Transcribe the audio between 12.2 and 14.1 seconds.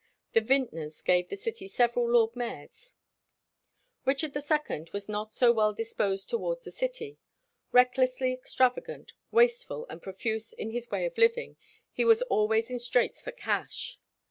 always in straits for cash.